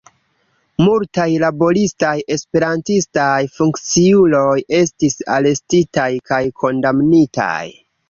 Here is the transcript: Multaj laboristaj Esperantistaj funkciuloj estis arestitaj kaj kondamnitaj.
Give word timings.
Multaj 0.85 1.25
laboristaj 1.43 2.15
Esperantistaj 2.37 3.35
funkciuloj 3.59 4.49
estis 4.81 5.21
arestitaj 5.39 6.11
kaj 6.33 6.45
kondamnitaj. 6.67 7.59